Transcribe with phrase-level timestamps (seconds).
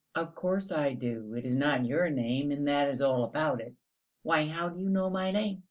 [0.15, 3.75] "Of course I do; it is not your name, and that is all about it."
[4.23, 5.59] "Why, how do you know my name?"